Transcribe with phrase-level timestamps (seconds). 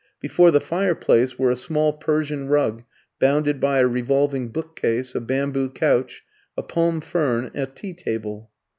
[0.19, 2.81] Before the fireplace were a small Persian rug
[3.19, 6.23] bounded by a revolving book case, a bamboo couch,
[6.57, 8.49] a palm fern, a tea table.